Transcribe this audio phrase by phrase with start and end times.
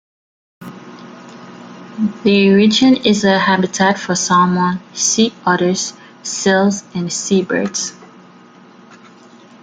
[2.23, 5.93] The region is a habitat for salmon, sea otters,
[6.23, 7.93] seals and seabirds.